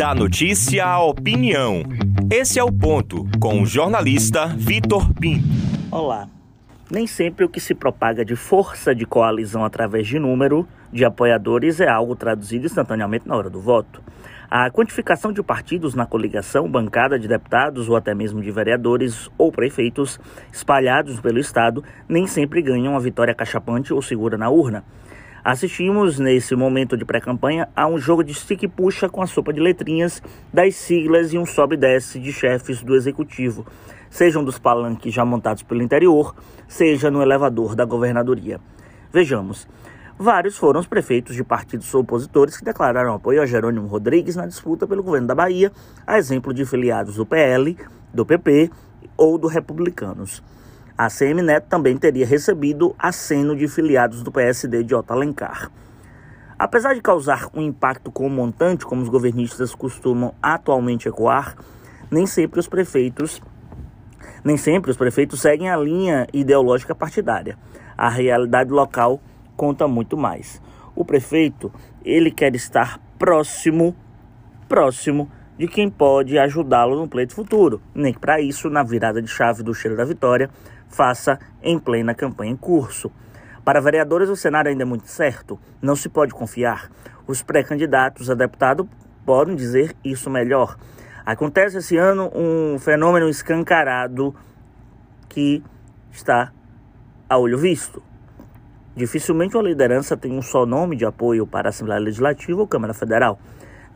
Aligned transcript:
Da 0.00 0.14
notícia 0.14 0.86
à 0.86 0.98
opinião. 0.98 1.82
Esse 2.32 2.58
é 2.58 2.64
o 2.64 2.72
ponto 2.72 3.28
com 3.38 3.60
o 3.60 3.66
jornalista 3.66 4.46
Vitor 4.46 5.12
Pinto. 5.12 5.44
Olá. 5.90 6.26
Nem 6.90 7.06
sempre 7.06 7.44
o 7.44 7.50
que 7.50 7.60
se 7.60 7.74
propaga 7.74 8.24
de 8.24 8.34
força 8.34 8.94
de 8.94 9.04
coalizão 9.04 9.62
através 9.62 10.06
de 10.06 10.18
número 10.18 10.66
de 10.90 11.04
apoiadores 11.04 11.80
é 11.80 11.88
algo 11.90 12.16
traduzido 12.16 12.64
instantaneamente 12.64 13.28
na 13.28 13.36
hora 13.36 13.50
do 13.50 13.60
voto. 13.60 14.02
A 14.50 14.70
quantificação 14.70 15.34
de 15.34 15.42
partidos 15.42 15.94
na 15.94 16.06
coligação, 16.06 16.66
bancada 16.66 17.18
de 17.18 17.28
deputados 17.28 17.86
ou 17.86 17.94
até 17.94 18.14
mesmo 18.14 18.40
de 18.40 18.50
vereadores 18.50 19.28
ou 19.36 19.52
prefeitos 19.52 20.18
espalhados 20.50 21.20
pelo 21.20 21.38
Estado 21.38 21.84
nem 22.08 22.26
sempre 22.26 22.62
ganham 22.62 22.94
uma 22.94 23.00
vitória 23.00 23.34
cachapante 23.34 23.92
ou 23.92 24.00
segura 24.00 24.38
na 24.38 24.48
urna. 24.48 24.82
Assistimos, 25.42 26.18
nesse 26.18 26.54
momento 26.54 26.98
de 26.98 27.04
pré-campanha, 27.04 27.66
a 27.74 27.86
um 27.86 27.96
jogo 27.96 28.22
de 28.22 28.34
stick 28.34 28.68
puxa 28.68 29.08
com 29.08 29.22
a 29.22 29.26
sopa 29.26 29.54
de 29.54 29.60
letrinhas 29.60 30.22
das 30.52 30.74
siglas 30.74 31.32
e 31.32 31.38
um 31.38 31.46
sobe 31.46 31.76
e 31.76 31.78
desce 31.78 32.20
de 32.20 32.30
chefes 32.30 32.82
do 32.82 32.94
executivo, 32.94 33.66
sejam 34.10 34.44
dos 34.44 34.58
palanques 34.58 35.14
já 35.14 35.24
montados 35.24 35.62
pelo 35.62 35.82
interior, 35.82 36.34
seja 36.68 37.10
no 37.10 37.22
elevador 37.22 37.74
da 37.74 37.86
governadoria. 37.86 38.60
Vejamos. 39.10 39.66
Vários 40.18 40.58
foram 40.58 40.80
os 40.80 40.86
prefeitos 40.86 41.34
de 41.34 41.42
partidos 41.42 41.94
opositores 41.94 42.58
que 42.58 42.64
declararam 42.64 43.14
apoio 43.14 43.40
a 43.40 43.46
Jerônimo 43.46 43.86
Rodrigues 43.86 44.36
na 44.36 44.44
disputa 44.44 44.86
pelo 44.86 45.02
governo 45.02 45.26
da 45.26 45.34
Bahia, 45.34 45.72
a 46.06 46.18
exemplo 46.18 46.52
de 46.52 46.66
filiados 46.66 47.16
do 47.16 47.24
PL, 47.24 47.78
do 48.12 48.26
PP 48.26 48.70
ou 49.16 49.38
do 49.38 49.48
Republicanos. 49.48 50.42
A 51.02 51.08
CM 51.08 51.40
Neto 51.40 51.66
também 51.66 51.96
teria 51.96 52.26
recebido 52.26 52.94
aceno 52.98 53.56
de 53.56 53.66
filiados 53.66 54.22
do 54.22 54.30
PSD 54.30 54.84
de 54.84 54.94
Otto 54.94 55.14
Alencar. 55.14 55.72
Apesar 56.58 56.92
de 56.92 57.00
causar 57.00 57.48
um 57.54 57.62
impacto 57.62 58.12
com 58.12 58.26
o 58.26 58.30
montante, 58.30 58.84
como 58.84 59.00
os 59.00 59.08
governistas 59.08 59.74
costumam 59.74 60.34
atualmente 60.42 61.08
ecoar, 61.08 61.56
nem 62.10 62.26
sempre 62.26 62.60
os 62.60 62.68
prefeitos 62.68 63.40
nem 64.44 64.58
sempre 64.58 64.90
os 64.90 64.96
prefeitos 64.98 65.40
seguem 65.40 65.70
a 65.70 65.76
linha 65.78 66.26
ideológica 66.34 66.94
partidária. 66.94 67.56
A 67.96 68.10
realidade 68.10 68.70
local 68.70 69.22
conta 69.56 69.88
muito 69.88 70.18
mais. 70.18 70.60
O 70.94 71.02
prefeito, 71.02 71.72
ele 72.04 72.30
quer 72.30 72.54
estar 72.54 73.00
próximo, 73.18 73.96
próximo 74.68 75.30
de 75.60 75.68
quem 75.68 75.90
pode 75.90 76.38
ajudá-lo 76.38 76.96
no 76.96 77.06
pleito 77.06 77.34
futuro. 77.34 77.82
Nem 77.94 78.14
que 78.14 78.18
para 78.18 78.40
isso, 78.40 78.70
na 78.70 78.82
virada 78.82 79.20
de 79.20 79.28
chave 79.28 79.62
do 79.62 79.74
cheiro 79.74 79.94
da 79.94 80.06
vitória, 80.06 80.48
faça 80.88 81.38
em 81.62 81.78
plena 81.78 82.14
campanha 82.14 82.52
em 82.52 82.56
curso. 82.56 83.12
Para 83.62 83.78
vereadores, 83.78 84.30
o 84.30 84.36
cenário 84.36 84.70
ainda 84.70 84.84
é 84.84 84.86
muito 84.86 85.06
certo. 85.06 85.60
Não 85.82 85.94
se 85.94 86.08
pode 86.08 86.32
confiar. 86.32 86.90
Os 87.26 87.42
pré-candidatos 87.42 88.30
a 88.30 88.34
deputado 88.34 88.88
podem 89.26 89.54
dizer 89.54 89.94
isso 90.02 90.30
melhor. 90.30 90.78
Acontece 91.26 91.76
esse 91.76 91.94
ano 91.98 92.32
um 92.34 92.78
fenômeno 92.78 93.28
escancarado 93.28 94.34
que 95.28 95.62
está 96.10 96.54
a 97.28 97.36
olho 97.36 97.58
visto. 97.58 98.02
Dificilmente 98.96 99.58
uma 99.58 99.68
liderança 99.68 100.16
tem 100.16 100.32
um 100.32 100.40
só 100.40 100.64
nome 100.64 100.96
de 100.96 101.04
apoio 101.04 101.46
para 101.46 101.68
a 101.68 101.70
Assembleia 101.70 102.00
Legislativa 102.00 102.58
ou 102.58 102.66
Câmara 102.66 102.94
Federal. 102.94 103.38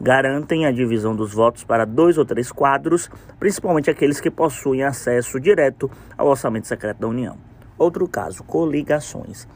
Garantem 0.00 0.66
a 0.66 0.72
divisão 0.72 1.14
dos 1.14 1.32
votos 1.32 1.64
para 1.64 1.84
dois 1.84 2.18
ou 2.18 2.24
três 2.24 2.50
quadros, 2.50 3.10
principalmente 3.38 3.90
aqueles 3.90 4.20
que 4.20 4.30
possuem 4.30 4.82
acesso 4.82 5.38
direto 5.40 5.90
ao 6.18 6.28
orçamento 6.28 6.66
secreto 6.66 6.98
da 6.98 7.08
União. 7.08 7.36
Outro 7.78 8.06
caso, 8.08 8.42
coligações. 8.44 9.48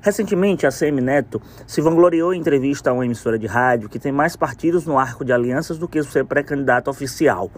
Recentemente, 0.00 0.66
a 0.66 0.70
CM 0.70 1.00
Neto 1.00 1.40
se 1.66 1.80
vangloriou 1.80 2.32
em 2.32 2.40
entrevista 2.40 2.90
a 2.90 2.92
uma 2.92 3.04
emissora 3.04 3.38
de 3.38 3.46
rádio 3.46 3.88
que 3.88 3.98
tem 3.98 4.12
mais 4.12 4.36
partidos 4.36 4.86
no 4.86 4.98
arco 4.98 5.24
de 5.24 5.32
alianças 5.32 5.78
do 5.78 5.88
que 5.88 5.98
o 5.98 6.04
seu 6.04 6.24
pré-candidato 6.24 6.88
oficial, 6.88 7.50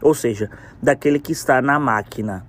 ou 0.00 0.14
seja, 0.14 0.50
daquele 0.82 1.20
que 1.20 1.32
está 1.32 1.62
na 1.62 1.78
máquina. 1.78 2.44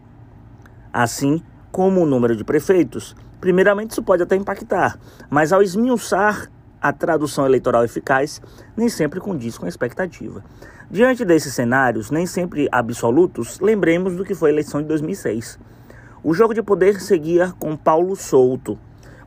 Assim 0.92 1.44
como 1.72 2.02
o 2.02 2.06
número 2.06 2.36
de 2.36 2.44
prefeitos, 2.44 3.16
Primeiramente, 3.44 3.92
isso 3.92 4.02
pode 4.02 4.24
até 4.24 4.38
impactar, 4.38 4.98
mas 5.30 5.52
ao 5.52 5.62
esmiuçar 5.62 6.50
a 6.84 6.92
tradução 6.92 7.46
eleitoral 7.46 7.86
eficaz, 7.86 8.42
nem 8.76 8.90
sempre 8.90 9.22
condiz 9.22 9.58
com 9.58 9.66
a 9.66 9.70
expectativa. 9.70 10.44
Diante 10.92 11.24
desses 11.24 11.54
cenários, 11.54 12.12
nem 12.12 12.26
sempre 12.26 12.68
absolutos, 12.70 13.62
lembremos 13.62 14.18
do 14.18 14.26
que 14.26 14.36
foi 14.36 14.50
a 14.50 14.54
eleição 14.54 14.82
de 14.82 14.90
2006. 14.90 15.58
O 16.22 16.34
jogo 16.34 16.54
de 16.54 16.62
poder 16.62 17.00
seguia 17.00 17.54
com 17.58 17.78
Paulo 17.78 18.18
Souto, 18.18 18.78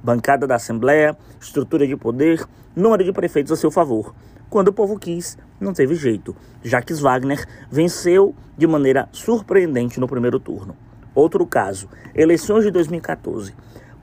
bancada 0.02 0.46
da 0.46 0.56
Assembleia, 0.56 1.16
estrutura 1.40 1.86
de 1.86 1.96
poder, 1.96 2.46
número 2.76 3.02
de 3.02 3.12
prefeitos 3.12 3.50
a 3.52 3.56
seu 3.56 3.70
favor. 3.70 4.14
Quando 4.50 4.68
o 4.68 4.72
povo 4.72 4.98
quis, 4.98 5.38
não 5.58 5.72
teve 5.72 5.94
jeito. 5.94 6.36
Jacques 6.62 7.00
Wagner 7.00 7.42
venceu 7.70 8.34
de 8.56 8.66
maneira 8.66 9.08
surpreendente 9.12 9.98
no 9.98 10.06
primeiro 10.06 10.38
turno. 10.38 10.76
Outro 11.14 11.46
caso, 11.46 11.88
eleições 12.14 12.64
de 12.64 12.70
2014. 12.70 13.54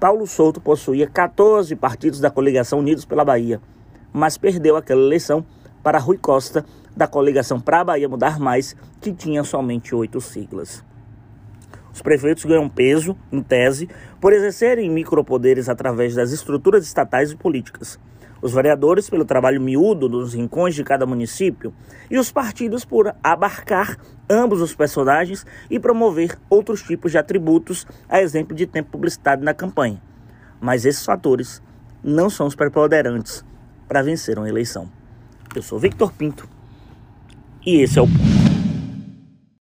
Paulo 0.03 0.27
Souto 0.27 0.59
possuía 0.59 1.07
14 1.07 1.77
partidos 1.77 2.19
da 2.19 2.29
coligação 2.29 2.79
Unidos 2.79 3.05
pela 3.05 3.23
Bahia, 3.23 3.61
mas 4.11 4.37
perdeu 4.37 4.75
aquela 4.75 4.99
eleição 4.99 5.45
para 5.81 5.97
Rui 5.97 6.17
Costa, 6.17 6.65
da 6.93 7.07
coligação 7.07 7.57
Pra 7.57 7.85
Bahia 7.85 8.09
Mudar 8.09 8.37
Mais, 8.37 8.75
que 8.99 9.13
tinha 9.13 9.45
somente 9.45 9.95
oito 9.95 10.19
siglas. 10.19 10.83
Os 11.93 12.01
prefeitos 12.01 12.43
ganham 12.43 12.67
peso, 12.67 13.15
em 13.31 13.41
tese, 13.41 13.87
por 14.19 14.33
exercerem 14.33 14.89
micropoderes 14.89 15.69
através 15.69 16.13
das 16.15 16.33
estruturas 16.33 16.85
estatais 16.85 17.31
e 17.31 17.37
políticas 17.37 17.97
os 18.43 18.51
vereadores 18.51 19.09
pelo 19.09 19.23
trabalho 19.23 19.61
miúdo 19.61 20.09
nos 20.09 20.33
rincões 20.33 20.75
de 20.75 20.83
cada 20.83 21.05
município 21.05 21.73
e 22.11 22.19
os 22.19 22.29
partidos 22.29 22.83
por 22.83 23.15
abarcar 23.23 23.97
ambos 24.29 24.61
os 24.61 24.75
personagens 24.75 25.45
e 25.69 25.79
promover 25.79 26.37
outros 26.49 26.83
tipos 26.83 27.13
de 27.13 27.17
atributos, 27.17 27.87
a 28.09 28.21
exemplo 28.21 28.53
de 28.53 28.67
tempo 28.67 28.91
publicitário 28.91 29.43
na 29.43 29.53
campanha. 29.53 30.01
Mas 30.59 30.85
esses 30.85 31.05
fatores 31.05 31.63
não 32.03 32.29
são 32.29 32.45
os 32.45 32.55
preponderantes 32.55 33.45
para 33.87 34.01
vencer 34.01 34.37
uma 34.37 34.49
eleição. 34.49 34.91
Eu 35.55 35.61
sou 35.61 35.79
Victor 35.79 36.11
Pinto 36.11 36.47
e 37.65 37.77
esse 37.81 37.97
é 37.97 38.01
o 38.01 38.07
ponto. 38.07 38.42